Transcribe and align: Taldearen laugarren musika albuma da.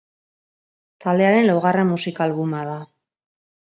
Taldearen 1.03 1.47
laugarren 1.49 1.91
musika 1.93 2.27
albuma 2.29 2.67
da. 2.73 2.77